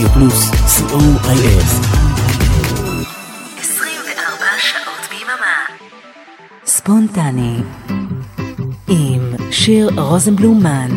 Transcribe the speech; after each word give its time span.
רדיו 0.00 0.12
פלוס, 0.12 0.50
co.il 0.50 1.62
24 3.60 4.44
שעות 4.58 5.08
ביממה. 5.10 5.66
ספונטני. 6.66 7.56
עם 8.88 9.50
שיר 9.50 9.90
רוזנבלומן 9.96 10.90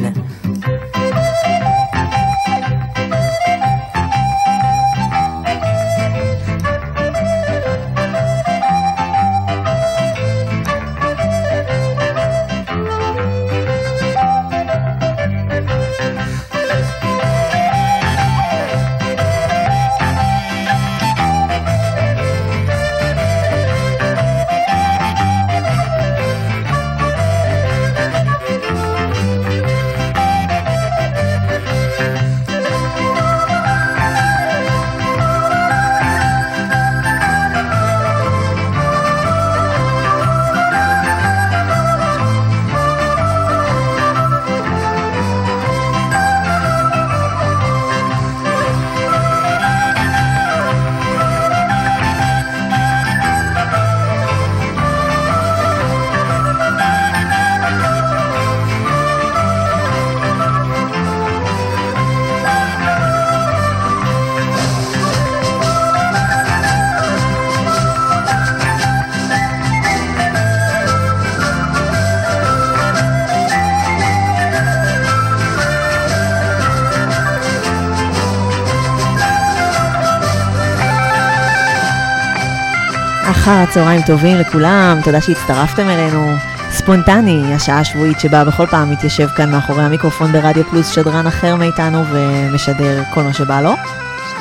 אחר 83.73 83.79
הצהריים 83.81 84.01
טובים 84.01 84.37
לכולם, 84.37 84.99
תודה 85.03 85.21
שהצטרפתם 85.21 85.89
אלינו. 85.89 86.35
ספונטני, 86.71 87.55
השעה 87.55 87.79
השבועית 87.79 88.19
שבה 88.19 88.43
בכל 88.45 88.67
פעם 88.67 88.91
מתיישב 88.91 89.27
כאן 89.27 89.51
מאחורי 89.51 89.83
המיקרופון 89.83 90.31
ברדיו 90.31 90.63
פלוס 90.63 90.87
שדרן 90.87 91.27
אחר 91.27 91.55
מאיתנו 91.55 92.03
ומשדר 92.11 93.03
כל 93.13 93.23
מה 93.23 93.33
שבא 93.33 93.61
לו. 93.61 93.73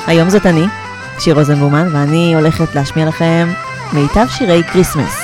היום 0.07 0.29
זאת 0.29 0.45
אני, 0.45 0.65
שיר 1.19 1.35
רוזנבלומן, 1.35 1.87
ואני 1.91 2.35
הולכת 2.35 2.75
להשמיע 2.75 3.05
לכם 3.05 3.47
מיטב 3.93 4.25
שירי 4.29 4.63
כריסמס. 4.63 5.21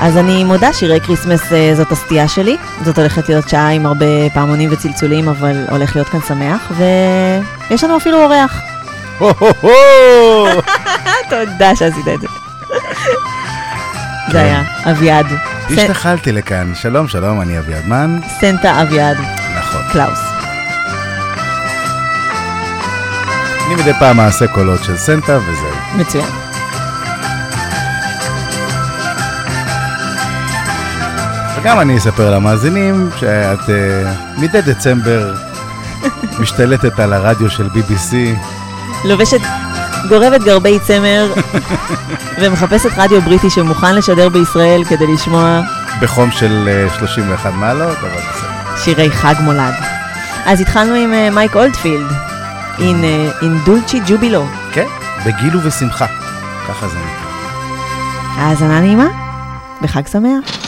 אז 0.00 0.16
אני 0.16 0.44
מודה, 0.44 0.72
שירי 0.72 1.00
כריסמס 1.00 1.52
אה, 1.52 1.74
זאת 1.74 1.92
הסטייה 1.92 2.28
שלי. 2.28 2.56
זאת 2.84 2.98
הולכת 2.98 3.28
להיות 3.28 3.48
שעה 3.48 3.68
עם 3.68 3.86
הרבה 3.86 4.06
פעמונים 4.34 4.70
וצלצולים, 4.72 5.28
אבל 5.28 5.64
הולך 5.70 5.96
להיות 5.96 6.08
כאן 6.08 6.20
שמח, 6.28 6.72
ויש 7.70 7.84
לנו 7.84 7.96
אפילו 7.96 8.22
אורח. 8.22 8.60
תודה 11.30 11.76
שעשית 11.76 12.08
את 12.14 12.20
זה. 12.20 12.26
זה 14.32 14.40
היה 14.40 14.62
אביעד. 14.90 15.26
השתחלתי 15.70 16.32
לכאן. 16.32 16.72
שלום, 16.74 17.08
שלום, 17.08 17.40
אני 17.40 17.58
אביעד 17.58 17.86
מן. 17.86 18.18
סנטה 18.40 18.82
אביעד 18.82 19.16
נכון. 19.58 19.82
קלאוס. 19.92 20.18
אני 23.66 23.74
מדי 23.74 23.92
פעם 23.98 24.20
אעשה 24.20 24.46
קולות 24.46 24.84
של 24.84 24.96
סנטה 24.96 25.38
וזהו. 25.38 25.68
מצוין. 25.96 26.26
וגם 31.56 31.80
אני 31.80 31.98
אספר 31.98 32.34
למאזינים 32.34 33.10
שאת 33.16 33.70
אה, 33.70 34.12
מדי 34.36 34.62
דצמבר 34.62 35.34
משתלטת 36.40 36.98
על 36.98 37.12
הרדיו 37.12 37.50
של 37.50 37.66
BBC. 37.66 38.14
לובשת, 39.04 39.40
גורבת 40.08 40.40
גרבי 40.40 40.78
צמר 40.78 41.32
ומחפשת 42.40 42.90
רדיו 42.96 43.22
בריטי 43.22 43.50
שמוכן 43.50 43.94
לשדר 43.94 44.28
בישראל 44.28 44.84
כדי 44.84 45.06
לשמוע 45.06 45.60
בחום 46.00 46.30
של 46.30 46.68
אה, 46.68 46.98
31 46.98 47.52
מעלות, 47.52 47.96
אבל 48.00 48.08
בסדר. 48.08 48.78
שירי 48.84 49.10
חג 49.10 49.34
מולד. 49.40 49.74
אז 50.46 50.60
התחלנו 50.60 50.94
עם 50.94 51.12
אה, 51.12 51.30
מייק 51.30 51.56
אולדפילד, 51.56 52.06
אה, 52.80 53.30
in 53.40 53.66
דולצ'י 53.66 54.00
ג'ובילו. 54.06 54.46
כן, 54.72 54.86
בגיל 55.26 55.56
ובשמחה. 55.56 56.06
ככה 56.68 56.88
זה 56.88 56.96
נקרא. 56.98 57.28
האזנה 58.36 58.80
נעימה, 58.80 59.06
וחג 59.82 60.06
שמח. 60.06 60.67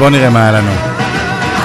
בואו 0.00 0.10
נראה 0.10 0.30
מה 0.30 0.42
היה 0.42 0.52
לנו. 0.52 0.70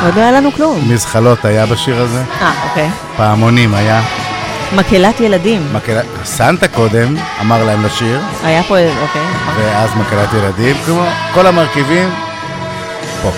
עוד 0.06 0.16
לא 0.16 0.22
היה 0.22 0.32
לנו 0.32 0.52
כלום. 0.52 0.92
מזחלות 0.92 1.46
היה 1.46 1.66
בשיר 1.66 2.02
הזה. 2.02 2.24
אה, 2.42 2.52
אוקיי. 2.70 2.90
פעמונים 3.18 3.74
היה. 3.74 4.02
מקהלת 4.76 5.20
ילדים. 5.20 5.62
מקהלת... 5.74 6.06
סנטה 6.24 6.68
קודם 6.68 7.16
אמר 7.42 7.64
להם 7.64 7.86
לשיר. 7.86 8.22
היה 8.44 8.64
פה, 8.64 8.78
אוקיי, 8.78 9.22
נכון. 9.48 9.64
ואז 9.64 9.90
מקהלת 9.96 10.34
ילדים, 10.34 10.76
כמו 10.86 11.04
כל 11.34 11.48
המרכיבים, 11.48 12.10
פה. 13.22 13.32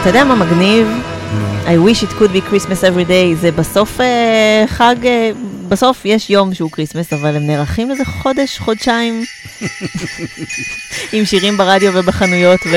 אתה 0.00 0.08
יודע 0.08 0.24
מה 0.24 0.34
מגניב? 0.34 0.88
I 1.68 1.76
wish 1.76 2.02
it 2.02 2.08
could 2.18 2.32
be 2.32 2.40
Christmas 2.40 2.82
every 2.82 3.04
day, 3.04 3.34
זה 3.40 3.52
בסוף 3.52 4.00
uh, 4.00 4.02
חג, 4.66 4.96
uh, 5.02 5.36
בסוף 5.68 6.04
יש 6.04 6.30
יום 6.30 6.54
שהוא 6.54 6.70
Christmas, 6.70 7.14
אבל 7.14 7.36
הם 7.36 7.46
נערכים 7.46 7.90
לזה 7.90 8.04
חודש, 8.04 8.58
חודשיים, 8.58 9.24
עם 11.12 11.24
שירים 11.24 11.56
ברדיו 11.56 11.92
ובחנויות. 11.94 12.60
ו... 12.66 12.76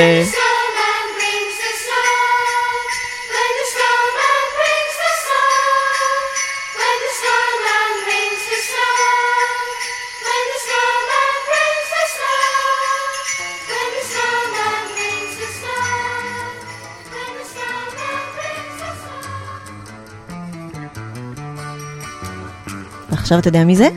עכשיו 23.31 23.39
אתה 23.39 23.47
יודע 23.47 23.63
מי 23.63 23.75
זה? 23.75 23.89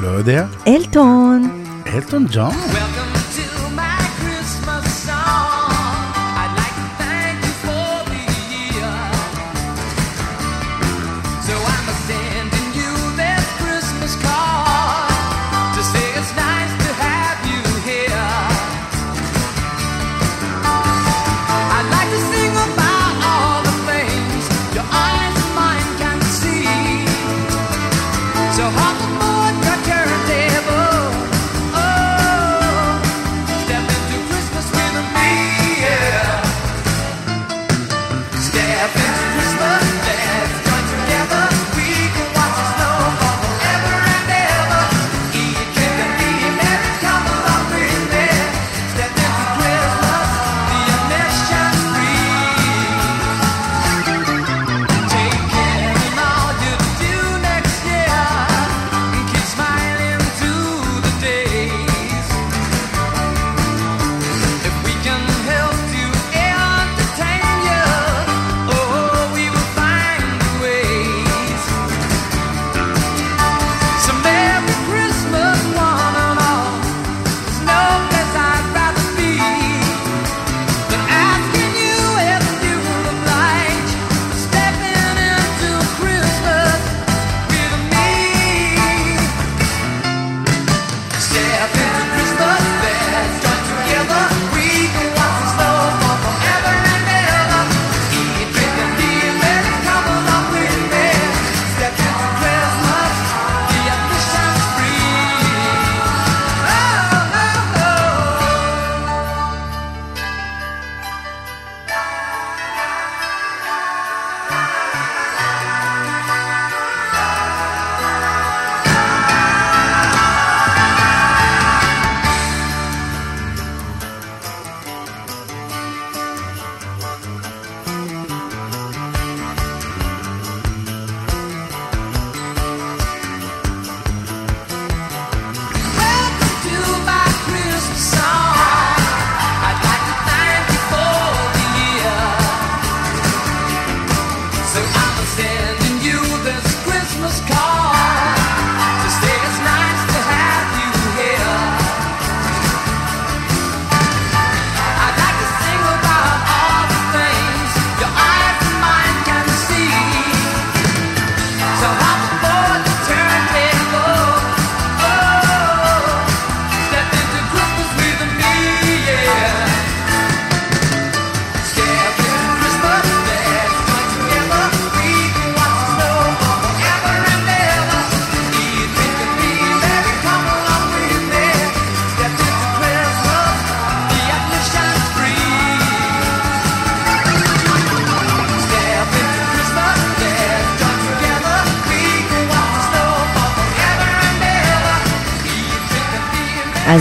לא 0.00 0.08
יודע. 0.08 0.46
אלטון. 0.66 1.64
אלטון 1.86 2.26
ג'ון? 2.32 2.54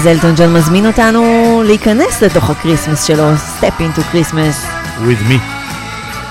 אז 0.05 0.09
אלטון 0.11 0.33
ג'ון 0.37 0.53
מזמין 0.53 0.85
אותנו 0.85 1.23
להיכנס 1.65 2.23
לתוך 2.23 2.49
הכריסמס 2.49 3.03
שלו, 3.03 3.31
Step 3.35 3.79
into 3.79 3.99
Christmas. 4.13 4.65
With 4.99 5.29
me. 5.29 5.39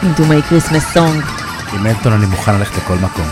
into 0.02 0.20
my 0.20 0.50
Christmas 0.50 0.96
song. 0.96 1.26
עם 1.72 1.86
אלטון 1.86 2.12
אני 2.12 2.26
מוכן 2.26 2.54
ללכת 2.54 2.76
לכל 2.76 2.94
מקום. 2.94 3.24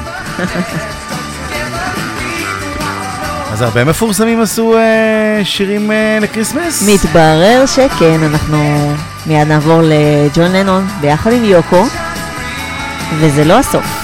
אז 3.52 3.62
הרבה 3.62 3.84
מפורסמים 3.84 4.40
עשו 4.40 4.74
אה, 4.74 5.44
שירים 5.44 5.90
אה, 5.90 6.22
לכריסמס? 6.22 6.88
מתברר 6.88 7.64
שכן, 7.66 8.20
אנחנו 8.22 8.92
מיד 9.26 9.48
נעבור 9.48 9.82
לג'ון 9.84 10.52
לנון 10.52 10.86
ביחד 11.00 11.32
עם 11.32 11.44
יוקו, 11.44 11.86
וזה 13.20 13.44
לא 13.44 13.58
הסוף. 13.58 14.01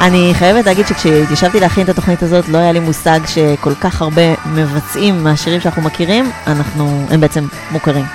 אני 0.00 0.32
חייבת 0.34 0.66
להגיד 0.66 0.86
שכשהתיישבתי 0.86 1.60
להכין 1.60 1.84
את 1.84 1.88
התוכנית 1.88 2.22
הזאת, 2.22 2.48
לא 2.48 2.58
היה 2.58 2.72
לי 2.72 2.80
מושג 2.80 3.20
שכל 3.26 3.74
כך 3.74 4.02
הרבה 4.02 4.22
מבצעים 4.46 5.24
מהשירים 5.24 5.60
שאנחנו 5.60 5.82
מכירים, 5.82 6.30
אנחנו, 6.46 7.06
הם 7.10 7.20
בעצם 7.20 7.46
מוכרים. 7.70 8.04
אה, 8.04 8.10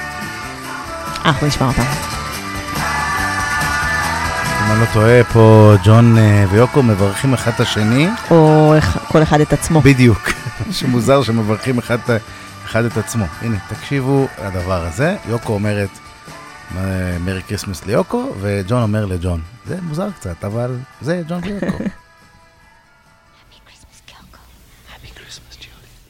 אנחנו 1.26 1.48
נשמע 1.48 1.68
אותם. 1.68 1.82
אם 4.62 4.72
אני 4.72 4.80
לא 4.80 4.86
טועה, 4.94 5.24
פה 5.24 5.74
ג'ון 5.84 6.18
אה, 6.18 6.46
ויוקו 6.50 6.84
מברכים 6.84 7.34
אחד 7.34 7.52
את 7.56 7.60
השני. 7.60 8.08
או 8.32 8.74
כל 9.08 9.24
אחד 9.24 9.42
את 9.42 9.54
עצמו. 9.54 9.82
בדיוק. 9.82 10.30
שמוזר 10.72 11.24
שמברכים 11.24 11.78
אחד, 11.78 11.98
אחד 12.66 12.86
את 12.86 12.98
עצמו. 12.98 13.26
הנה, 13.42 13.58
תקשיבו 13.68 14.28
לדבר 14.46 14.86
הזה. 14.86 15.16
יוקו 15.30 15.54
אומרת... 15.54 16.05
Merry 17.20 17.42
Christmas 17.48 17.86
ליוקו, 17.86 18.34
וג'ון 18.42 18.82
אומר 18.82 19.06
לג'ון. 19.06 19.42
זה 19.68 19.78
מוזר 19.82 20.12
קצת, 20.12 20.44
אבל 20.46 20.78
זה 21.02 21.22
ג'ון 21.28 21.42
ויוקו. 21.44 21.84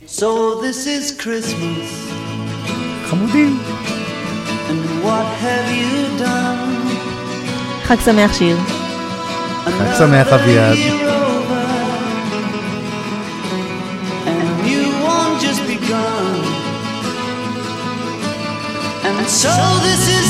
So 0.08 0.62
this 0.62 0.88
is 0.88 1.12
Christmas, 1.24 1.90
חמודים. 3.10 3.60
and 4.70 4.84
what 5.06 5.28
have 5.46 5.68
you 5.82 6.20
done? 6.24 6.72
חג 7.84 7.96
שמח 8.06 8.34
שיר. 8.34 8.58
חג 9.66 9.96
שמח 9.98 10.28
אביעד. 10.28 10.76
Year 10.78 11.10
over, 11.26 11.66
and 14.32 14.68
new 14.72 14.84
one 15.06 15.38
just 15.46 15.62
begun. 15.68 16.36
And 19.08 19.28
so 19.42 19.54
this 19.88 20.04
is 20.20 20.25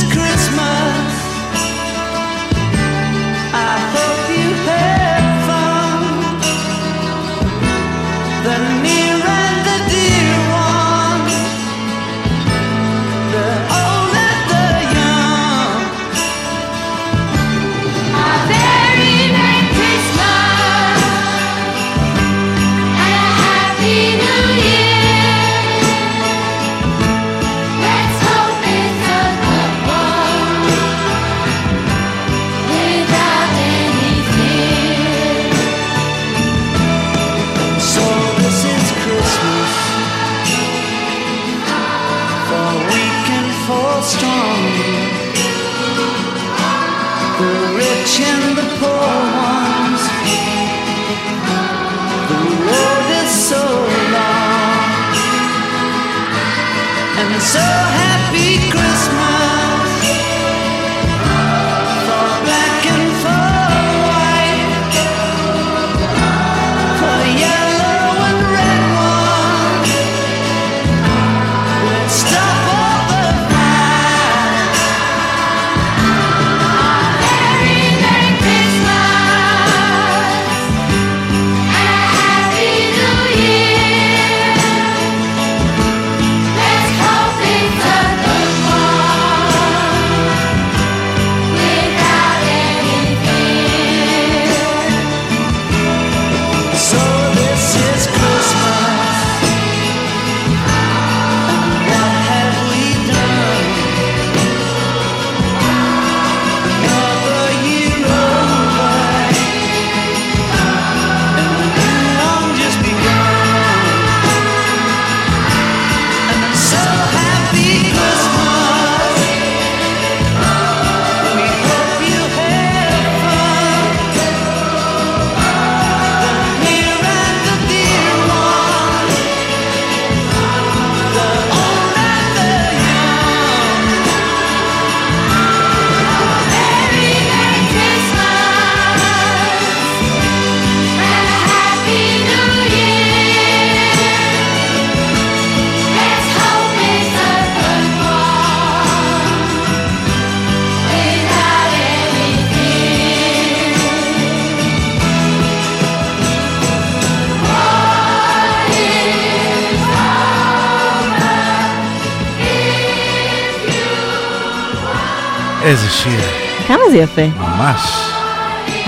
איזה 165.65 165.89
שיר, 165.89 166.21
כמה 166.67 166.83
זה 166.91 166.97
יפה. 166.97 167.27
ממש. 167.37 167.81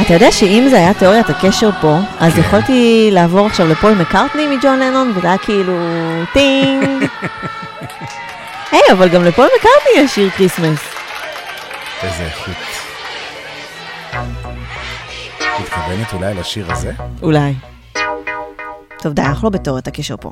אתה 0.02 0.14
יודע 0.14 0.32
שאם 0.32 0.68
זה 0.70 0.78
היה 0.78 0.94
תיאוריית 0.94 1.30
הקשר 1.30 1.70
פה, 1.82 1.98
אז 2.20 2.34
כן. 2.34 2.40
יכולתי 2.40 3.10
לעבור 3.12 3.46
עכשיו 3.46 3.68
לפול 3.68 3.92
מקארטני 3.94 4.48
מג'ון 4.48 4.80
לנון, 4.80 5.14
וזה 5.16 5.28
היה 5.28 5.38
כאילו 5.38 5.74
טינג. 6.34 7.06
היי, 8.72 8.82
אבל 8.92 9.10
גם 9.10 9.24
לפול 9.26 9.46
מקארטני 9.60 10.04
יש 10.04 10.16
שיר 10.16 10.30
כריסמס. 10.30 10.80
איזה 12.04 12.24
איכות. 12.24 12.56
מתכוונת 15.62 16.14
אולי 16.14 16.34
לשיר 16.34 16.72
הזה? 16.72 16.92
אולי. 17.22 17.54
טוב, 19.02 19.14
די, 19.14 19.22
אנחנו 19.22 19.50
לא 19.50 19.50
בתיאוריית 19.50 19.88
הקשר 19.88 20.16
פה. 20.18 20.32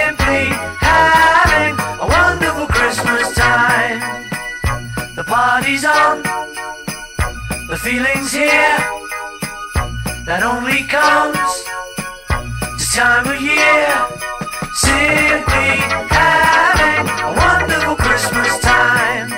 feeling's 7.81 8.31
here. 8.31 8.77
That 10.25 10.43
only 10.43 10.83
comes 10.85 11.49
this 12.77 12.93
time 12.93 13.25
of 13.25 13.41
year. 13.41 13.89
Simply 14.77 15.81
having 16.13 17.09
a 17.09 17.33
wonderful 17.41 17.95
Christmas 17.95 18.59
time. 18.59 19.33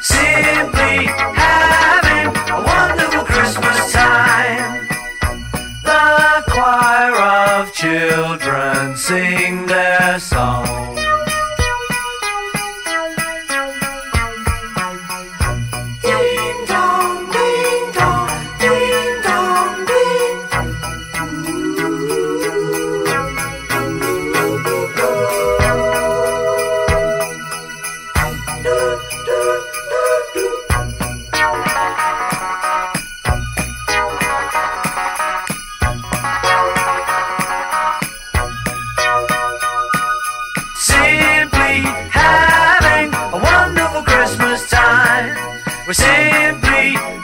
Simply 0.00 1.10
having 1.34 2.30
a 2.54 2.60
wonderful 2.70 3.24
Christmas 3.24 3.92
time. 3.92 4.86
The 5.82 6.44
choir 6.46 7.14
of 7.58 7.72
children 7.74 8.96
sing 8.96 9.66
their 9.66 10.20
song. 10.20 10.67
We're 45.88 45.94
simply 45.94 47.17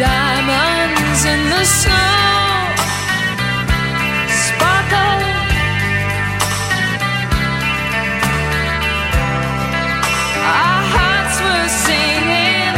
diamonds 0.00 1.24
in 1.26 1.40
the 1.50 1.62
snow 1.62 2.72
sparkle. 4.32 5.20
Our 10.40 10.80
hearts 10.94 11.36
were 11.44 11.68
singing, 11.84 12.76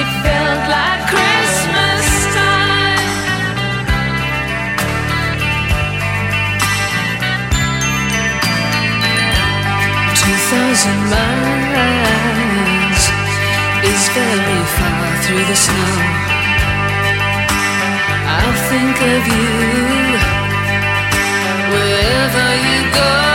it 0.00 0.08
felt 0.24 0.62
like 0.72 1.02
Christmas 1.12 2.06
time. 2.32 3.12
Two 10.16 10.36
thousand 10.48 11.00
miles 11.12 13.04
is 13.84 14.02
very 14.16 14.64
through 15.28 15.44
the 15.44 15.56
snow. 15.56 15.92
I'll 18.34 18.56
think 18.70 18.96
of 19.14 19.22
you 19.36 19.50
wherever 21.70 22.46
you 22.66 22.92
go. 22.94 23.27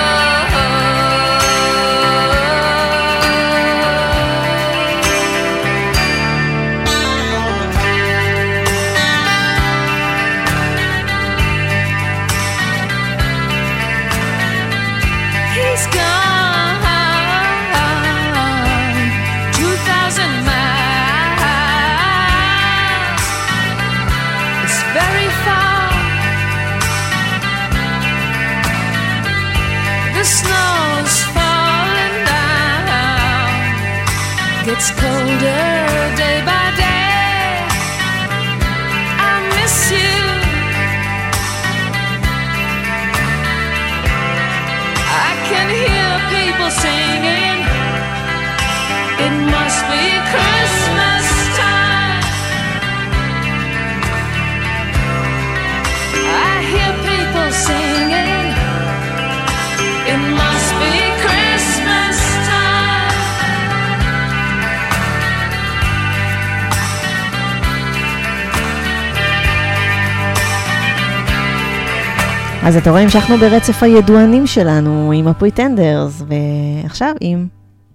אז 72.66 72.78
אתה 72.78 72.90
רואה, 72.90 73.02
המשכנו 73.02 73.38
ברצף 73.38 73.84
הידוענים 73.84 74.48
שלנו 74.48 75.12
עם 75.16 75.28
הפריטנדרס, 75.28 76.22
ועכשיו 76.28 77.14
עם 77.22 77.48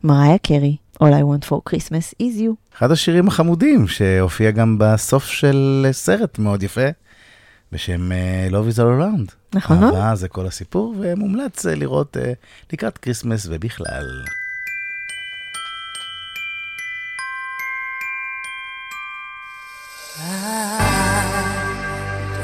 מריה 0.04 0.38
קרי, 0.38 0.76
All 1.02 1.07
I 1.07 1.22
want 1.22 1.48
for 1.48 1.70
Christmas 1.70 2.14
is 2.22 2.40
you. 2.40 2.76
אחד 2.76 2.90
השירים 2.90 3.28
החמודים 3.28 3.88
שהופיע 3.88 4.50
גם 4.50 4.76
בסוף 4.78 5.26
של 5.26 5.87
סרט 5.92 6.38
מאוד 6.38 6.62
יפה, 6.62 6.88
בשם 7.72 8.12
אה, 8.12 8.48
Love 8.50 8.74
is 8.74 8.76
all 8.76 9.00
around. 9.00 9.33
נכון. 9.54 9.85
אהבה 9.85 10.14
זה 10.14 10.28
כל 10.28 10.46
הסיפור, 10.46 10.94
ומומלץ 10.98 11.66
אה, 11.66 11.74
לראות 11.74 12.16
אה, 12.16 12.33
לקראת 12.72 12.98
כריסמס 12.98 13.46
ובכלל. 13.50 14.24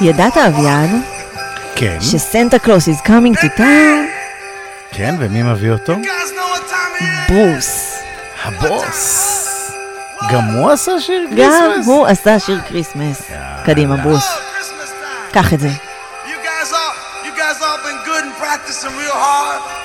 ידעת, 0.00 0.36
אביעד? 0.36 0.90
כן. 1.74 1.98
שסנטה 2.00 2.58
קלוס 2.58 2.88
is 2.88 3.06
coming 3.06 3.36
to 3.40 3.58
town? 3.58 4.06
כן, 4.92 5.14
ומי 5.18 5.42
מביא 5.42 5.70
אותו? 5.70 5.96
ברוס. 7.28 7.94
הבוס. 8.44 9.36
גם 10.32 10.44
הוא 10.44 10.70
עשה 10.70 10.92
שיר 11.00 11.26
כריסמס? 11.30 11.54
גם 11.54 11.80
הוא 11.84 12.06
עשה 12.06 12.38
שיר 12.38 12.60
כריסמס. 12.68 13.22
קדימה, 13.64 13.96
ברוס. 13.96 14.24
קח 15.32 15.54
את 15.54 15.60
זה. 15.60 15.68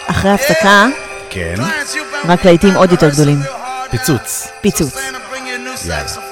אחרי 0.07 0.31
הפסקה, 0.31 0.85
כן. 1.29 1.55
רק 2.27 2.45
להיטים 2.45 2.73
עוד 2.73 2.91
יותר 2.91 3.09
גדולים. 3.09 3.39
פיצוץ. 3.89 4.47
פיצוץ. 4.61 4.95
יאללה. 5.85 6.24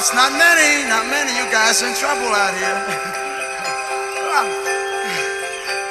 That's 0.00 0.16
not 0.16 0.32
many, 0.32 0.88
not 0.88 1.04
many. 1.12 1.28
You 1.36 1.44
guys 1.52 1.84
in 1.84 1.92
trouble 1.92 2.32
out 2.32 2.56
here. 2.56 2.80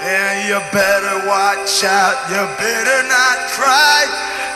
and 0.01 0.49
you 0.49 0.57
better 0.73 1.29
watch 1.29 1.85
out. 1.85 2.17
You 2.25 2.41
better 2.57 3.05
not 3.05 3.37
cry. 3.53 4.09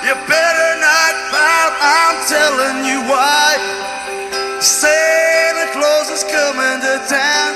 You 0.10 0.18
better 0.26 0.72
not 0.82 1.13
pout. 1.30 1.74
I'm 1.86 2.18
telling 2.26 2.82
you 2.89 3.06
why. 3.06 3.54
Santa 4.58 5.70
Claus 5.70 6.10
is 6.10 6.26
coming 6.34 6.82
to 6.82 6.98
town. 7.06 7.54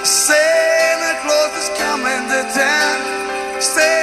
Santa 0.00 1.12
Claus 1.20 1.52
is 1.60 1.68
coming 1.76 2.24
to 2.32 2.40
town. 2.56 3.60
Santa 3.60 3.95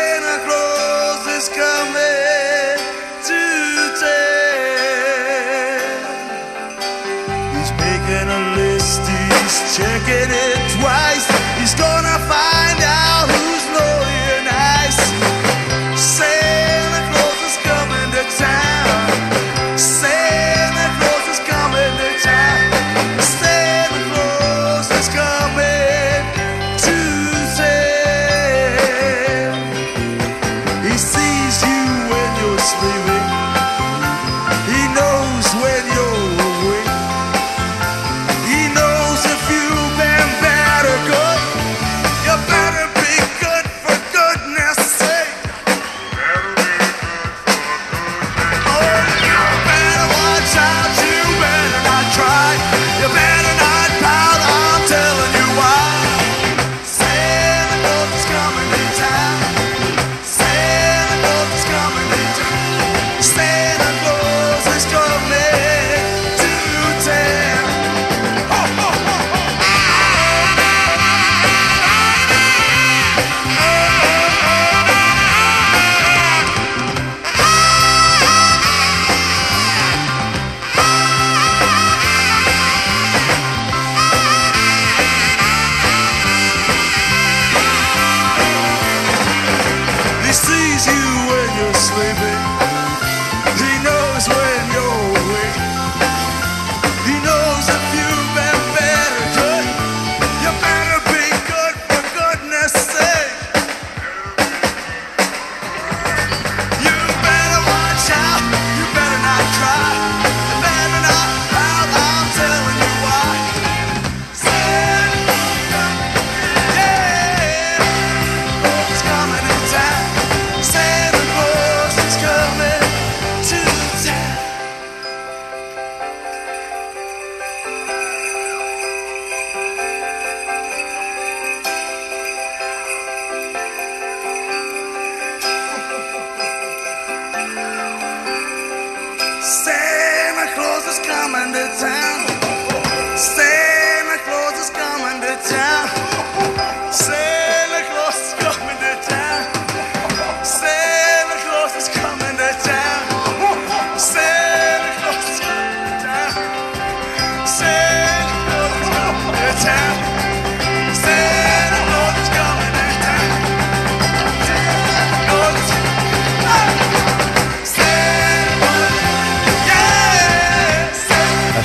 Check 9.75 10.07
it, 10.07 10.29
twice. 10.79 11.12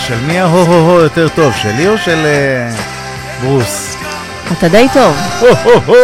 של 0.09 0.21
מי 0.27 0.38
ההו-הו-הו 0.38 1.01
יותר 1.01 1.29
טוב, 1.29 1.55
שלי 1.57 1.88
או 1.88 1.99
של 1.99 2.27
אה, 2.27 2.71
ברוס? 3.42 3.97
אתה 4.53 4.68
די 4.68 4.87
טוב. 4.94 5.16
הו-הו-הו! 5.40 5.94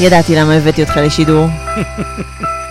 ידעתי 0.00 0.36
למה 0.36 0.54
הבאתי 0.54 0.82
אותך 0.82 0.96
לשידור. 0.96 1.48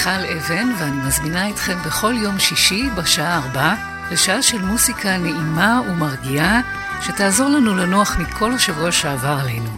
מיכל 0.00 0.36
אבן, 0.36 0.72
ואני 0.78 0.96
מזמינה 1.06 1.50
אתכם 1.50 1.78
בכל 1.86 2.14
יום 2.16 2.38
שישי 2.38 2.90
בשעה 2.96 3.36
ארבע 3.36 3.74
לשעה 4.10 4.42
של 4.42 4.62
מוסיקה 4.62 5.18
נעימה 5.18 5.80
ומרגיעה, 5.88 6.60
שתעזור 7.02 7.48
לנו 7.48 7.76
לנוח 7.76 8.16
מכל 8.18 8.52
השבוע 8.52 8.92
שעבר 8.92 9.38
עלינו. 9.42 9.70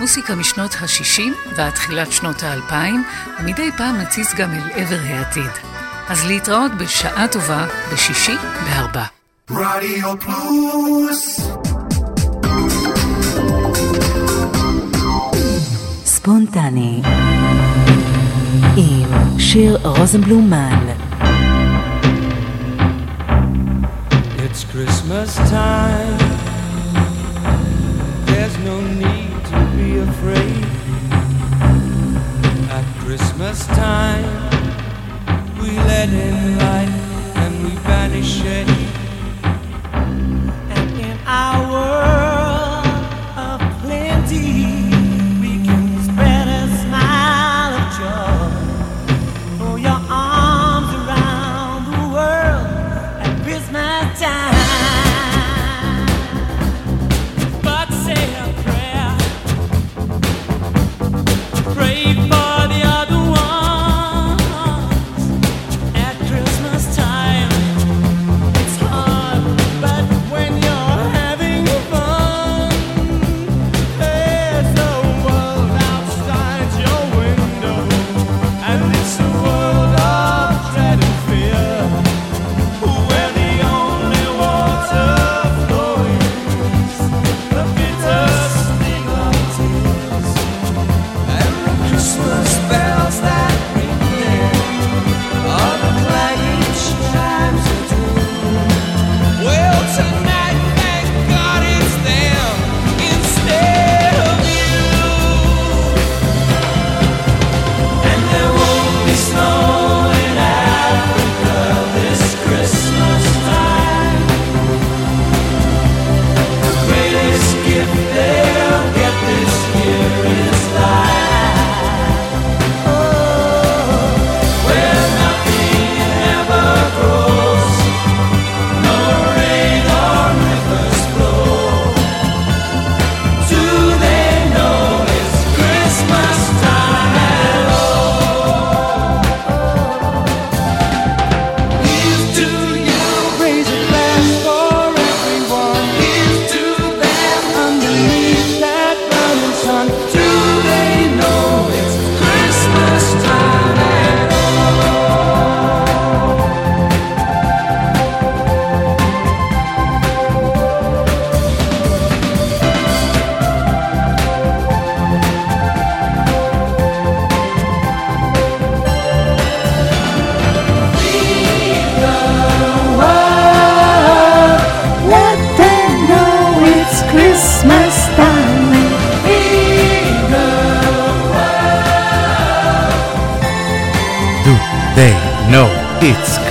מוסיקה 0.00 0.34
משנות 0.34 0.74
ה-60 0.74 1.54
ועד 1.56 1.70
תחילת 1.70 2.12
שנות 2.12 2.42
ה-2000, 2.42 2.72
ומדי 3.40 3.70
פעם 3.76 3.96
נציץ 3.96 4.34
גם 4.34 4.50
אל 4.52 4.70
עבר 4.74 5.00
העתיד. 5.04 5.50
אז 6.08 6.26
להתראות 6.26 6.72
בשעה 6.74 7.28
טובה 7.28 7.66
בשישי 7.92 8.36
בארבע. 8.64 9.04
רדיו 9.50 10.20
פלוס 10.20 11.40
ספונטני 16.04 17.02
עם 19.39 19.39
שיר 19.39 19.77
רוזנבלומן 19.83 20.87
It's 24.45 24.63
Christmas 24.63 25.35
time. 25.49 26.17
There's 28.29 28.57
no 28.69 28.77
need 29.03 29.35
to 29.51 29.59
be 29.77 29.89
afraid. 30.07 30.65
At 32.77 32.85
Christmas 33.03 33.67
time, 33.67 34.31
we 35.59 35.71
let 35.91 36.07
in 36.25 36.57
light 36.63 36.93
and 37.43 37.51
we 37.65 37.71
banish 37.89 38.31
shade. 38.41 38.88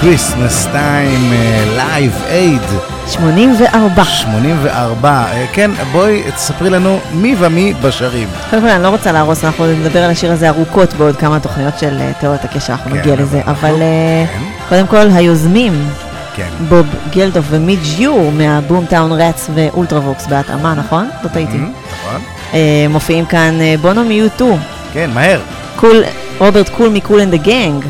Christmas 0.10 0.66
time, 0.74 1.26
אה, 1.34 1.78
Live 1.78 2.18
Aid 2.30 2.66
84. 3.08 4.04
84. 4.04 5.10
אה, 5.10 5.46
כן, 5.54 5.72
בואי 5.92 6.24
תספרי 6.36 6.70
לנו 6.70 7.00
מי 7.14 7.36
ומי 7.40 7.74
בשרים. 7.82 8.28
קודם 8.50 8.62
כל, 8.62 8.68
אני 8.68 8.84
לא 8.84 8.90
רוצה 8.90 9.12
להרוס, 9.12 9.46
אנחנו 9.46 9.66
נדבר 9.68 10.04
על 10.04 10.12
השיר 10.12 10.32
הזה 10.32 10.50
ארוכות 10.50 10.94
בעוד 10.94 11.16
כמה 11.16 11.40
תוכניות 11.40 11.80
של 11.80 11.98
אה, 12.02 12.12
תיאוריית 12.20 12.46
הקשר, 12.46 12.74
אנחנו 12.74 12.92
כן, 12.92 12.98
נגיע 12.98 13.14
אבל 13.14 13.24
לזה. 13.24 13.42
אבל 13.46 13.82
אה, 13.82 14.26
כן. 14.34 14.40
קודם 14.70 14.88
כל, 14.88 15.08
היוזמים, 15.14 15.90
כן. 16.36 16.48
בוב 16.70 16.88
גלדוף 17.10 17.46
ומידג' 17.50 17.80
יור 17.84 18.32
מה 18.32 18.86
Boomtown 18.86 19.12
Rats 19.12 19.50
ואולטרווקס 19.56 20.28
בהתאמה, 20.28 20.74
נכון? 20.74 21.10
לא 21.24 21.30
טעיתי. 21.30 21.58
נכון? 21.58 22.22
אה, 22.54 22.86
מופיעים 22.90 23.26
כאן 23.26 23.54
בונו 23.82 24.04
מיוטו, 24.04 24.58
כן, 24.94 25.10
מהר. 25.14 25.42
קול, 25.76 26.04
רוברט 26.38 26.70
קול 26.70 26.90
מקול 26.90 27.22
אנד 27.22 27.36
גנג, 27.36 27.86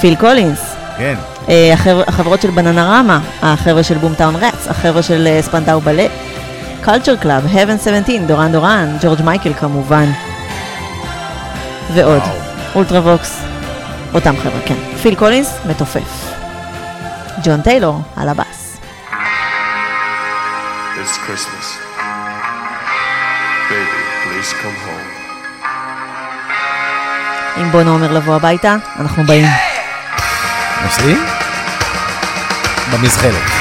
פיל 0.00 0.14
קולינס, 0.14 0.74
כן. 0.98 1.14
אה, 1.48 1.70
החבר- 1.72 2.02
החברות 2.06 2.42
של 2.42 2.50
בננרמה, 2.50 3.20
החבר'ה 3.42 3.82
של 3.82 3.98
Boomtown 3.98 4.36
Rats, 4.36 4.68
החבר'ה 4.68 5.02
של 5.02 5.28
ספנדאו 5.40 5.80
בלט, 5.80 6.10
קולצ'ר 6.84 7.16
קלאב, 7.16 7.46
Heaven 7.54 7.84
17, 7.84 8.26
דורן 8.26 8.52
דורן, 8.52 8.96
ג'ורג' 9.02 9.22
מייקל 9.22 9.52
כמובן, 9.54 10.10
ועוד. 11.94 12.22
וואו. 12.22 12.36
אולטרווקס, 12.74 13.40
אותם 14.14 14.34
חבר'ה, 14.42 14.60
כן. 14.66 14.74
פיל 15.02 15.14
קולינס, 15.14 15.54
מתופף. 15.66 16.24
ג'ון 17.44 17.60
טיילור, 17.62 18.00
על 18.16 18.28
הבאס. 18.28 18.76
It's 20.96 21.16
Christmas. 21.26 21.66
Baby, 23.70 24.00
please 24.24 24.52
come 24.62 24.86
home. 24.86 25.08
אם 27.60 27.70
בונו 27.70 27.94
אומר 27.94 28.12
לבוא 28.12 28.34
הביתה, 28.34 28.76
אנחנו 29.00 29.24
באים. 29.24 29.46
נוסעים? 30.84 31.37
במזחלת. 32.92 33.57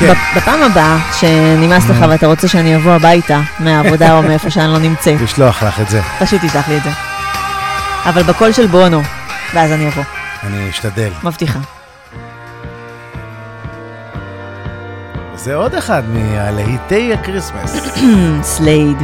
כן. 0.00 0.12
בפעם 0.36 0.62
הבאה 0.62 0.98
שנמאס 1.20 1.90
לך 1.90 2.02
אה. 2.02 2.08
ואתה 2.08 2.26
רוצה 2.26 2.48
שאני 2.48 2.76
אבוא 2.76 2.92
הביתה 2.92 3.40
מהעבודה 3.58 4.16
או 4.16 4.22
מאיפה 4.22 4.50
שאני 4.50 4.72
לא 4.72 4.78
נמצאת. 4.78 5.20
לשלוח 5.20 5.62
לך 5.62 5.80
את 5.80 5.88
זה. 5.88 6.00
פשוט 6.18 6.40
תשלח 6.44 6.68
לי 6.68 6.76
את 6.76 6.82
זה. 6.82 6.90
אבל 8.04 8.22
בקול 8.22 8.52
של 8.52 8.66
בונו, 8.66 9.02
ואז 9.54 9.72
אני 9.72 9.88
אבוא. 9.88 10.02
אני 10.42 10.70
אשתדל. 10.70 11.10
מבטיחה. 11.24 11.58
זה 15.34 15.54
עוד 15.54 15.74
אחד 15.74 16.02
מהלהיטי 16.08 17.12
הכריסמס. 17.14 17.76
סלייד. 18.42 19.02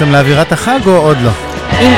נכנסתם 0.00 0.12
לאווירת 0.18 0.52
החג 0.52 0.78
או 0.86 0.96
עוד 0.96 1.18
לא? 1.20 1.30
אם, 1.80 1.92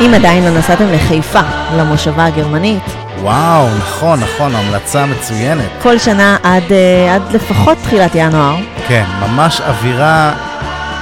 אם 0.00 0.14
עדיין 0.14 0.44
לא 0.44 0.50
נסעתם 0.50 0.92
לחיפה, 0.92 1.40
למושבה 1.76 2.26
הגרמנית. 2.26 2.82
וואו, 3.20 3.68
נכון, 3.78 4.20
נכון, 4.20 4.54
המלצה 4.54 5.06
מצוינת. 5.06 5.64
כל 5.82 5.98
שנה 5.98 6.36
עד, 6.42 6.62
uh, 6.62 7.14
עד 7.14 7.22
לפחות 7.34 7.78
תחילת 7.82 8.10
ינואר. 8.14 8.56
כן, 8.88 9.04
ממש 9.20 9.60
אווירה 9.60 10.32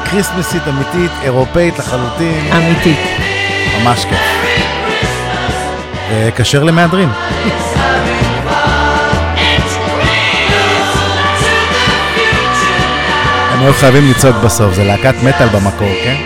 כריסמסית 0.04 0.62
אמיתית, 0.68 1.10
אירופאית 1.22 1.78
לחלוטין. 1.78 2.52
אמיתית. 2.56 2.98
ממש 3.82 4.04
כיף. 4.04 4.20
וכשר 6.10 6.62
למהדרין. 6.62 7.08
Yes. 7.46 7.69
הם 13.60 13.66
היו 13.66 13.74
חייבים 13.74 14.10
לצעוק 14.10 14.36
בסוף, 14.44 14.74
זה 14.74 14.84
להקת 14.84 15.14
מטאל 15.22 15.48
במקור, 15.48 15.88
כן? 16.04 16.16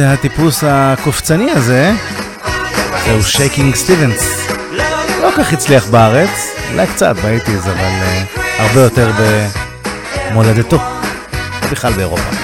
זה 0.00 0.12
הטיפוס 0.12 0.64
הקופצני 0.66 1.50
הזה, 1.50 1.92
זהו 3.04 3.22
שייקינג 3.22 3.74
סטיבנס. 3.74 4.48
לא 5.22 5.30
כל 5.30 5.42
כך 5.42 5.52
הצליח 5.52 5.86
בארץ, 5.86 6.30
אולי 6.72 6.86
קצת 6.86 7.16
באייטיז, 7.22 7.66
אבל 7.66 7.74
אה, 7.76 8.40
הרבה 8.58 8.80
יותר 8.80 9.10
במולדתו, 10.30 10.78
בכלל 11.70 11.92
באירופה. 11.92 12.39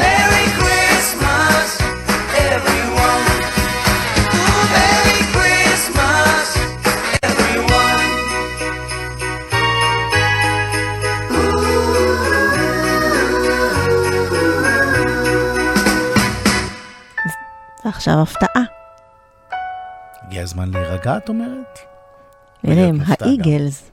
ועכשיו 18.06 18.22
הפתעה. 18.22 18.62
הגיע 20.22 20.42
הזמן 20.42 20.70
להירגע, 20.70 21.16
את 21.16 21.28
אומרת? 21.28 21.78
מופתע 22.92 23.24
גם. 23.24 23.28
האיגלס. 23.28 23.85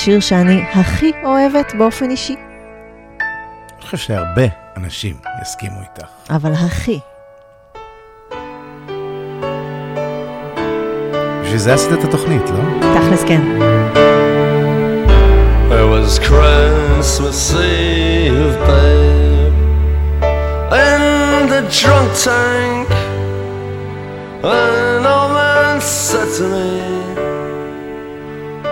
לשיר 0.00 0.20
שאני 0.20 0.64
הכי 0.74 1.12
אוהבת 1.24 1.74
באופן 1.78 2.10
אישי, 2.10 2.36
אני 2.36 3.82
חושב 3.82 3.96
שהרבה 3.96 4.42
אנשים 4.76 5.16
יסכימו 5.42 5.80
איתך. 5.80 6.06
אבל 6.30 6.52
הכי. 6.52 7.00
בשביל 11.42 11.58
זה 11.58 11.74
עשית 11.74 11.92
את 11.92 12.04
התוכנית, 12.04 12.42
לא? 12.42 12.90
תכלס 12.94 13.24
כן. 13.24 13.40
It 15.70 15.86
was 15.92 16.18
Christmas 16.18 17.54
Eve, 17.54 18.56
babe, 18.68 19.54
in 20.86 21.02
the 21.52 21.62
drunk 21.80 22.10
tank. 22.24 22.88
An 24.44 25.06
old 25.14 25.32
man 25.36 25.80
said 25.80 26.28
to 26.36 26.44
me, 26.54 27.29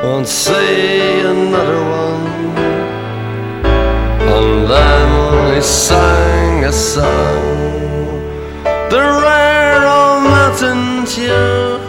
Won't 0.03 0.29
see 0.29 1.21
another 1.21 1.81
one. 1.83 2.27
And 4.35 4.71
then 4.71 5.55
he 5.55 5.61
sang 5.61 6.65
a 6.65 6.73
song, 6.73 7.43
the 8.91 9.03
rare 9.25 9.83
old 9.99 10.23
mountain 10.23 11.05
tune. 11.05 11.81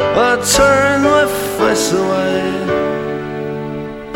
I 0.00 0.36
turned 0.56 1.02
my 1.02 1.26
face 1.58 1.92
away 1.92 2.42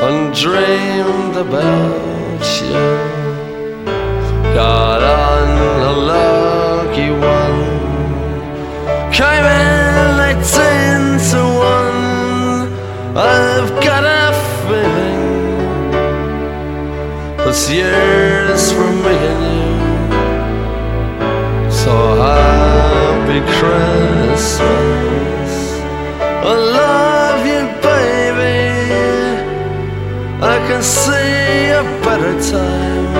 and 0.06 0.32
dreamed 0.32 1.36
about 1.36 2.44
you. 2.62 2.84
Got 4.54 5.02
on 5.02 5.48
a 5.82 5.92
lucky 6.12 7.10
one, 7.10 7.60
came 9.12 9.44
in 9.44 9.73
this 17.54 17.70
year's 17.70 18.72
me 19.04 19.14
and 19.30 19.42
you. 19.54 19.70
So 21.70 21.94
happy 22.26 23.40
Christmas. 23.56 25.52
I 26.50 26.54
love 26.78 27.42
you, 27.52 27.62
baby. 27.86 28.58
I 30.42 30.56
can 30.66 30.82
see 30.82 31.70
a 31.80 31.84
better 32.04 32.34
time 32.50 33.12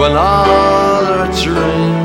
when 0.00 0.12
all 0.12 1.04
our 1.14 1.26
dreams 1.42 1.99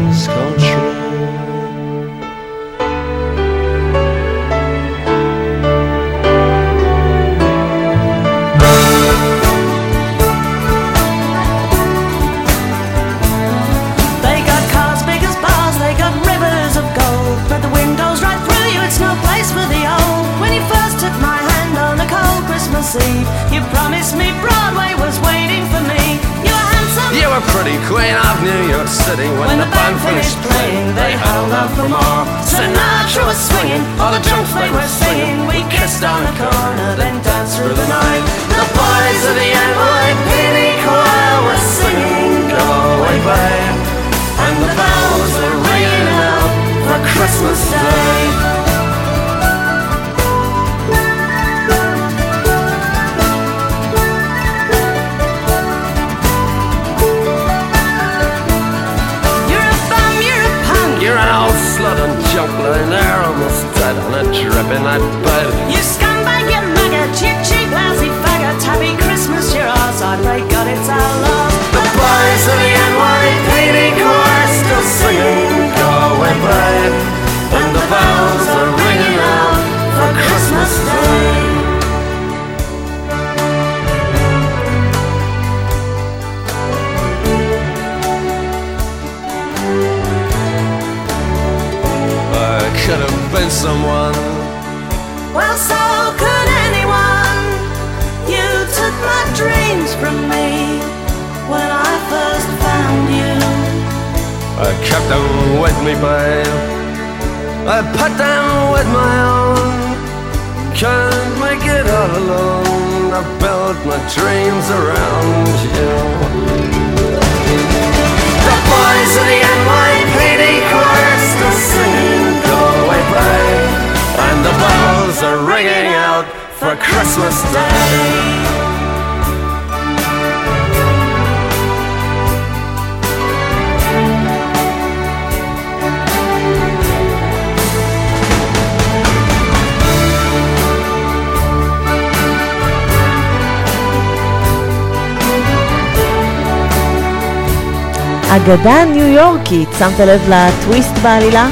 אגדה 148.45 148.85
ניו 148.85 149.07
יורקית, 149.07 149.69
שמת 149.79 149.99
לב 149.99 150.21
לטוויסט 150.29 150.97
בעלילה? 150.97 151.47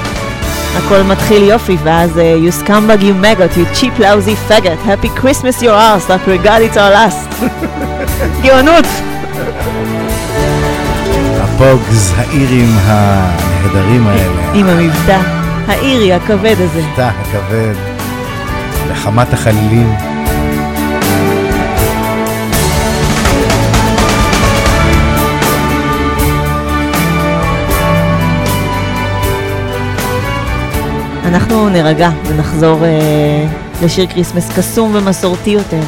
הכל 0.77 1.01
מתחיל 1.01 1.43
יופי, 1.43 1.77
ואז 1.83 2.17
אה, 2.17 2.35
you 2.45 2.65
scumbag 2.65 3.01
you 3.01 3.25
maggot, 3.25 3.57
you 3.57 3.79
cheap 3.79 3.99
lousy 3.99 4.51
faggot, 4.51 4.79
happy 4.85 5.09
Christmas 5.21 5.61
your 5.61 5.71
ass, 5.71 6.05
that 6.05 6.27
we 6.27 6.37
got 6.37 6.61
it 6.61 6.77
our 6.77 6.91
last. 6.91 7.43
גאונות! 8.43 8.85
הפוגס 11.41 12.11
האירים 12.15 12.69
הנהדרים 12.83 14.07
האלה. 14.07 14.51
עם 14.53 14.65
המבטא 14.69 15.19
האירי 15.67 16.13
הכבד 16.13 16.55
הזה. 16.59 16.81
המבטא 16.81 17.09
הכבד, 17.21 17.75
לחמת 18.91 19.33
החלילים. 19.33 20.12
אנחנו 31.33 31.69
נירגע 31.69 32.09
ונחזור 32.27 32.85
אה, 32.85 33.47
לשיר 33.83 34.07
כריסמס 34.07 34.49
קסום 34.57 34.95
ומסורתי 34.95 35.49
יותר. 35.49 35.81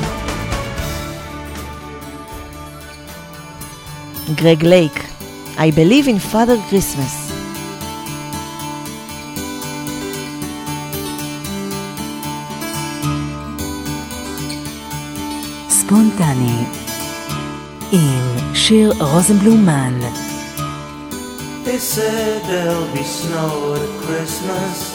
גרג 4.35 4.63
לייק, 4.63 5.05
I 5.57 5.59
believe 5.59 6.07
in 6.07 6.33
Father 6.33 6.71
Christmas. 6.73 7.33
ספונטני 15.69 16.63
עם 17.91 18.53
שיר 18.53 18.93
רוזנבלומן. 18.99 19.99
They 21.65 21.79
said 21.79 22.43
there'll 22.49 22.95
be 22.95 23.03
snow 23.03 23.75
at 23.75 24.05
Christmas. 24.05 24.94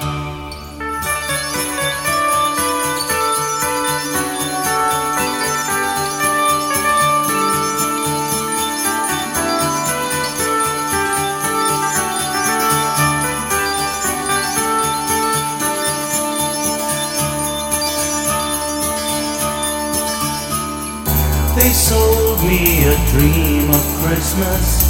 Me 22.43 22.85
a 22.85 22.95
dream 23.11 23.69
of 23.69 23.83
Christmas. 24.01 24.87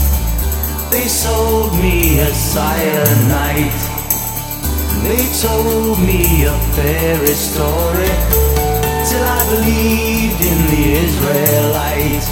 They 0.92 1.08
sold 1.08 1.74
me 1.74 2.20
a 2.20 2.32
cyanide. 2.34 3.80
They 5.04 5.24
told 5.42 6.00
me 6.00 6.46
a 6.46 6.58
fairy 6.76 7.36
story 7.36 8.12
till 9.08 9.24
I 9.24 9.42
believed 9.50 10.42
in 10.42 10.60
the 10.72 10.84
Israelite. 11.04 12.26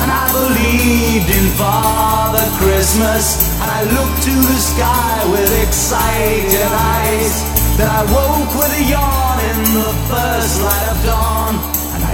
And 0.00 0.10
I 0.10 0.26
believed 0.32 1.30
in 1.30 1.46
Father 1.56 2.46
Christmas. 2.58 3.24
And 3.60 3.70
I 3.70 3.82
looked 3.96 4.22
to 4.24 4.34
the 4.34 4.60
sky 4.60 5.24
with 5.30 5.50
excited 5.66 6.66
eyes. 6.66 7.34
Then 7.76 7.88
I 7.88 8.02
woke 8.04 8.52
with 8.58 8.80
a 8.80 8.84
yawn 8.84 9.38
in 9.50 9.58
the 9.80 9.92
first 10.08 10.62
light 10.62 10.88
of 10.90 11.04
dawn. 11.04 11.69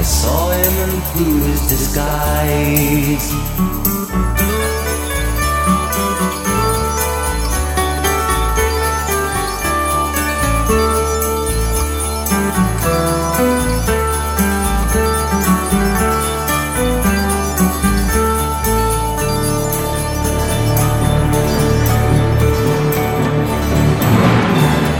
Saw 0.06 0.50
him 0.50 1.00
through 1.12 1.40
his 1.40 1.60
disguise. 1.68 3.32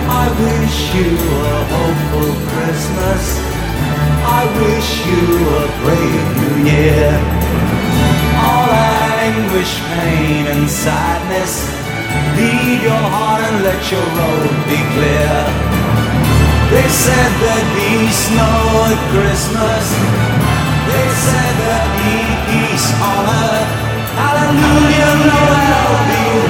I 0.09 0.27
wish 0.43 0.95
you 0.97 1.11
a 1.15 1.65
hopeful 1.71 2.31
Christmas. 2.51 3.46
Wish 4.57 5.05
you 5.07 5.25
a 5.61 5.65
brave 5.85 6.27
new 6.41 6.57
year. 6.65 7.13
All 8.41 8.71
anguish, 9.29 9.73
pain, 9.93 10.47
and 10.47 10.65
sadness. 10.69 11.69
Leave 12.37 12.83
your 12.83 13.05
heart 13.15 13.43
and 13.45 13.65
let 13.65 13.83
your 13.93 14.07
road 14.17 14.53
be 14.65 14.81
clear. 14.97 15.37
They 16.73 16.89
said 16.89 17.31
there'd 17.43 17.71
be 17.77 18.09
snow 18.11 18.61
at 18.91 19.01
Christmas. 19.13 19.85
They 20.89 21.07
said 21.27 21.53
there'd 21.61 21.93
be 22.01 22.17
peace 22.49 22.89
on 22.97 23.25
earth. 23.29 23.73
Hallelujah, 24.17 25.13
Noel, 25.29 25.91
be 26.09 26.46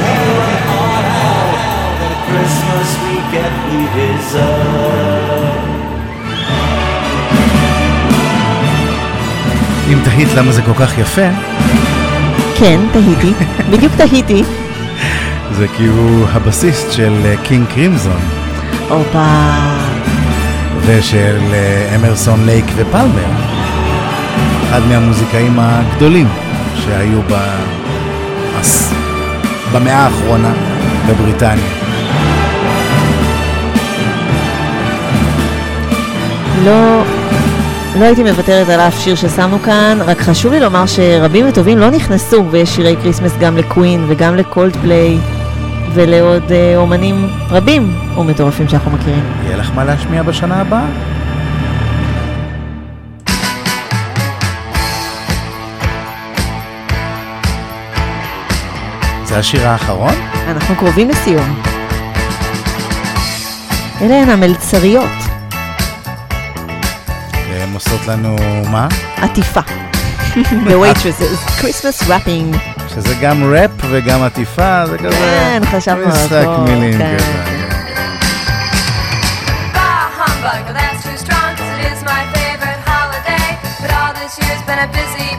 תהית 10.16 10.34
למה 10.34 10.52
זה 10.52 10.62
כל 10.62 10.74
כך 10.74 10.98
יפה, 10.98 11.28
כן, 12.58 12.80
תהיתי. 12.92 13.32
בדיוק 13.70 13.92
תהיתי. 13.96 14.44
זה 15.52 15.66
כי 15.76 15.86
הוא 15.86 16.26
הבסיסט 16.32 16.92
של 16.92 17.12
אה, 17.24 17.34
קינג 17.42 17.66
קרימזון 17.74 18.20
הופה. 18.88 19.26
ושל 20.86 21.38
אה, 21.52 21.96
אמרסון 21.96 22.46
לייק 22.46 22.64
ופלמר. 22.76 23.30
אחד 24.68 24.80
מהמוזיקאים 24.88 25.58
הגדולים 25.58 26.28
שהיו 26.74 27.20
במס... 27.22 28.92
במאה 29.72 29.96
האחרונה 29.96 30.52
בבריטניה. 31.08 31.72
לא, 36.64 37.02
לא 38.00 38.04
הייתי 38.04 38.22
מוותרת 38.22 38.68
על 38.68 38.80
אף 38.80 38.98
שיר 38.98 39.14
ששמנו 39.14 39.58
כאן, 39.58 39.98
רק 40.06 40.18
חשוב 40.18 40.52
לי 40.52 40.60
לומר 40.60 40.86
שרבים 40.86 41.48
וטובים 41.48 41.78
לא 41.78 41.90
נכנסו, 41.90 42.44
ויש 42.50 42.68
שירי 42.76 42.96
כריסמס 43.02 43.32
גם 43.40 43.56
לקווין 43.56 44.04
וגם 44.08 44.36
לקולד 44.36 44.76
פליי 44.76 45.18
ולעוד 45.94 46.52
אה, 46.52 46.76
אומנים 46.76 47.28
רבים 47.50 47.96
ומטורפים 48.18 48.68
שאנחנו 48.68 48.90
מכירים. 48.90 49.24
יהיה 49.44 49.56
לך 49.56 49.70
מה 49.74 49.84
להשמיע 49.84 50.22
בשנה 50.22 50.60
הבאה? 50.60 50.86
זה 59.24 59.38
השיר 59.38 59.68
האחרון? 59.68 60.14
אנחנו 60.48 60.76
קרובים 60.76 61.08
לסיום. 61.08 61.62
אלה 64.00 64.22
הן 64.22 64.28
המלצריות, 64.30 65.25
עושות 67.76 68.06
לנו 68.06 68.36
מה? 68.70 68.88
עטיפה. 69.16 69.60
The 70.34 70.76
waitresses, 70.82 71.60
Christmas 71.60 72.08
wrapping. 72.08 72.56
שזה 72.88 73.14
גם 73.20 73.44
ראפ 73.44 73.70
וגם 73.90 74.22
עטיפה, 74.22 74.86
זה 74.86 74.98
כזה... 74.98 75.10
כן, 75.10 75.62
חשבנו 75.64 76.02
על 76.02 76.08
משחק 76.08 76.46
מילים 76.68 76.98
כן. 76.98 77.16
כזה. 77.16 77.52
Year's 84.42 84.62
been 84.66 84.80
a 84.86 84.88
busy 84.88 85.35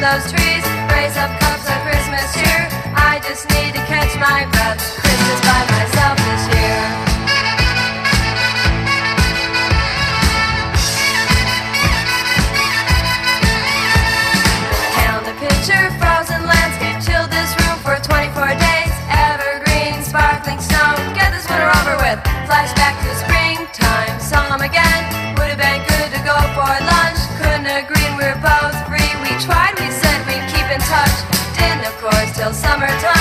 those 0.00 0.32
trees, 0.32 0.64
raise 0.96 1.14
up 1.18 1.30
cups 1.40 1.68
of 1.68 1.78
Christmas 1.84 2.32
cheer. 2.32 2.68
I 2.96 3.20
just 3.22 3.46
need 3.50 3.74
to 3.74 3.80
catch 3.84 4.18
my 4.18 4.46
breath. 4.50 5.09
Summertime. 32.80 33.19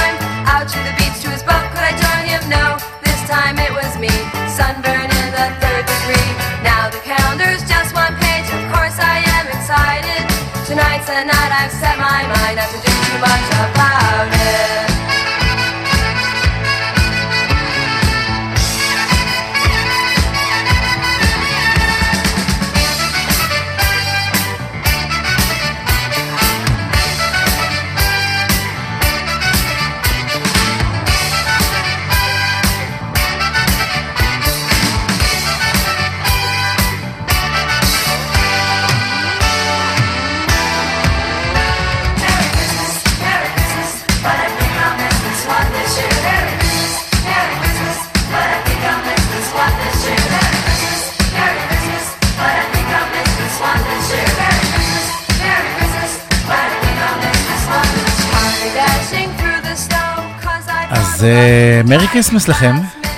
אז 61.20 61.24
אה, 61.26 61.82
Merry 61.86 62.08
Christmas 62.08 62.48
לכם. 62.48 62.76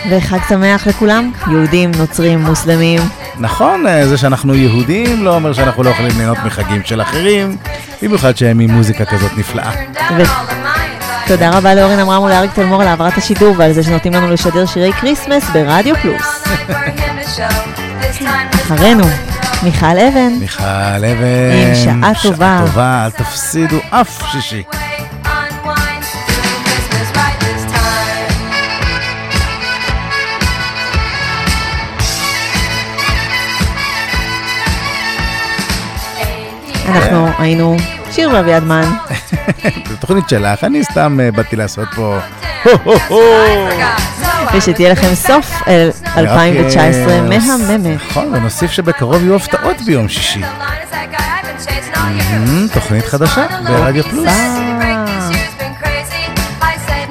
וחג 0.09 0.37
שמח 0.49 0.87
לכולם, 0.87 1.31
יהודים, 1.47 1.91
נוצרים, 1.97 2.39
מוסלמים. 2.39 2.99
נכון, 3.39 3.87
אה, 3.87 4.07
זה 4.07 4.17
שאנחנו 4.17 4.55
יהודים 4.55 5.23
לא 5.23 5.35
אומר 5.35 5.53
שאנחנו 5.53 5.83
לא 5.83 5.89
יכולים 5.89 6.11
ליהנות 6.17 6.37
מחגים 6.45 6.81
של 6.85 7.01
אחרים, 7.01 7.57
במיוחד 8.01 8.37
שהם 8.37 8.59
עם 8.59 8.71
מוזיקה 8.71 9.05
כזאת 9.05 9.31
נפלאה. 9.37 9.71
תודה 11.27 11.49
רבה 11.49 11.75
לאורן 11.75 11.99
עמרם 11.99 12.23
ולאריק 12.23 12.51
תלמור 12.53 12.81
על 12.81 12.87
העברת 12.87 13.17
השידור 13.17 13.55
ועל 13.57 13.73
זה 13.73 13.83
שנותנים 13.83 14.13
לנו 14.13 14.33
לשדר 14.33 14.65
שירי 14.65 14.93
כריסמס 14.93 15.49
ברדיו 15.53 15.95
פלוס. 15.95 16.43
אחרינו, 18.55 19.03
מיכל 19.63 19.85
אבן. 19.85 20.33
מיכל 20.39 20.63
אבן. 20.63 21.67
עם 21.67 21.75
שעה 21.75 22.11
טובה. 22.23 22.57
שעה 22.57 22.65
טובה, 22.67 23.05
אל 23.05 23.11
תפסידו 23.11 23.77
אף 23.89 24.23
שישי. 24.31 24.63
אנחנו 36.87 37.29
היינו 37.39 37.77
שיר 38.11 38.29
ואביעדמן. 38.33 38.91
זו 39.89 39.95
תוכנית 40.01 40.29
שלך, 40.29 40.63
אני 40.63 40.83
סתם 40.83 41.19
אה, 41.23 41.31
באתי 41.31 41.55
לעשות 41.55 41.87
פה 41.95 42.17
הו-הו-הו. 42.63 43.67
ושתהיה 44.53 44.91
לכם 44.91 45.15
סוף 45.15 45.61
אל 45.67 45.89
2019 46.17 47.03
ורק, 47.03 47.31
אה, 47.31 47.39
מהממת. 47.47 47.95
נכון, 47.95 48.33
ונוסיף 48.33 48.71
שבקרוב 48.71 49.23
יהיו 49.23 49.35
הפתעות 49.35 49.81
ביום 49.81 50.09
שישי. 50.09 50.41
אמ, 51.97 52.67
תוכנית 52.73 53.05
חדשה 53.05 53.45
ברדיו 53.63 54.03
פלוס. 54.03 54.29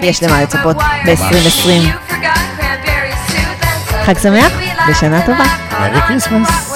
יש 0.03 0.23
למה 0.23 0.43
לצפות 0.43 0.77
ב-2020. 0.77 1.89
חג 4.05 4.19
שמח 4.19 4.53
ושנה 4.89 5.27
טובה. 5.27 5.45
מרי 5.81 6.01
כריסמס. 6.09 6.70